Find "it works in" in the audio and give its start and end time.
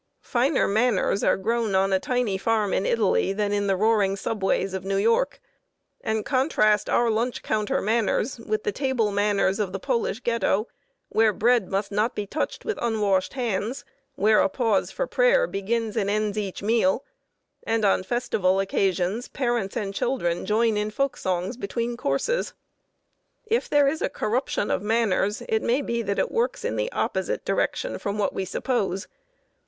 26.17-26.75